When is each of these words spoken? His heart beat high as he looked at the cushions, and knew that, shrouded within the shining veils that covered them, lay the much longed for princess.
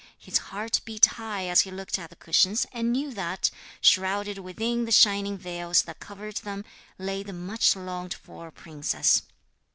His 0.17 0.39
heart 0.49 0.81
beat 0.83 1.05
high 1.05 1.45
as 1.47 1.61
he 1.61 1.69
looked 1.69 1.99
at 1.99 2.09
the 2.09 2.15
cushions, 2.15 2.65
and 2.71 2.91
knew 2.91 3.13
that, 3.13 3.51
shrouded 3.81 4.39
within 4.39 4.85
the 4.85 4.91
shining 4.91 5.37
veils 5.37 5.83
that 5.83 5.99
covered 5.99 6.37
them, 6.37 6.65
lay 6.97 7.21
the 7.21 7.33
much 7.33 7.75
longed 7.75 8.15
for 8.15 8.49
princess. 8.49 9.21